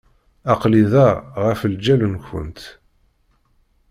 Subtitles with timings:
[0.53, 1.07] Aql-i da
[1.43, 2.61] ɣef lǧal-nkent.